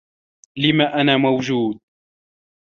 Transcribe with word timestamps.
لم 0.57 0.81
أنا 0.81 1.17
موجود؟ 1.17 1.79